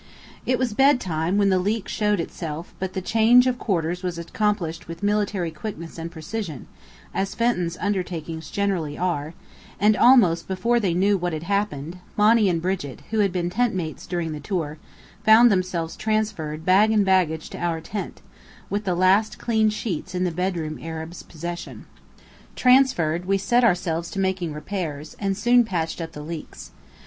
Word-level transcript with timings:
It 0.47 0.57
was 0.57 0.73
bedtime 0.73 1.37
when 1.37 1.49
the 1.49 1.59
leak 1.59 1.87
showed 1.87 2.19
itself, 2.19 2.73
but 2.79 2.93
the 2.93 3.03
change 3.03 3.45
of 3.45 3.59
quarters 3.59 4.01
was 4.01 4.17
accomplished 4.17 4.87
with 4.87 5.03
military 5.03 5.51
quickness 5.51 5.99
and 5.99 6.11
precision, 6.11 6.65
as 7.13 7.35
Fenton's 7.35 7.77
undertakings 7.77 8.49
generally 8.49 8.97
are; 8.97 9.35
and 9.79 9.95
almost 9.95 10.47
before 10.47 10.79
they 10.79 10.95
knew 10.95 11.19
what 11.19 11.33
had 11.33 11.43
happened, 11.43 11.99
Monny 12.17 12.49
and 12.49 12.63
Brigit, 12.63 13.01
who 13.11 13.19
had 13.19 13.31
been 13.31 13.51
tent 13.51 13.75
mates 13.75 14.07
during 14.07 14.31
the 14.31 14.39
tour, 14.39 14.79
found 15.23 15.51
themselves 15.51 15.95
transferred 15.95 16.65
bag 16.65 16.89
and 16.91 17.05
baggage 17.05 17.51
to 17.51 17.59
our 17.59 17.79
tent, 17.79 18.23
with 18.71 18.85
the 18.85 18.95
last 18.95 19.37
clean 19.37 19.69
sheets 19.69 20.15
in 20.15 20.23
the 20.23 20.31
bedroom 20.31 20.79
Arab's 20.81 21.21
possession. 21.21 21.85
Transferred, 22.55 23.25
we 23.25 23.37
set 23.37 23.63
ourselves 23.63 24.09
to 24.09 24.17
making 24.17 24.51
repairs, 24.51 25.15
and 25.19 25.37
soon 25.37 25.63
patched 25.63 26.01
up 26.01 26.13
the 26.13 26.23
leaks. 26.23 26.71